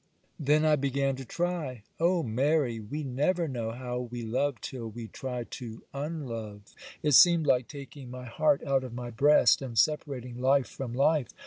'Then 0.39 0.65
I 0.65 0.75
began 0.77 1.15
to 1.17 1.23
try. 1.25 1.83
Oh, 1.99 2.23
Mary! 2.23 2.79
we 2.79 3.03
never 3.03 3.47
know 3.47 3.69
how 3.69 3.99
we 3.99 4.23
love 4.23 4.59
till 4.59 4.89
we 4.89 5.05
try 5.07 5.43
to 5.51 5.83
unlove; 5.93 6.73
it 7.03 7.11
seemed 7.11 7.45
like 7.45 7.67
taking 7.67 8.09
my 8.09 8.25
heart 8.25 8.63
out 8.63 8.83
of 8.83 8.95
my 8.95 9.11
breast, 9.11 9.61
and 9.61 9.77
separating 9.77 10.41
life 10.41 10.65
from 10.67 10.95
life. 10.95 11.27